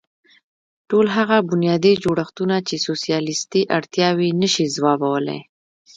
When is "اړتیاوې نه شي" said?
3.77-4.65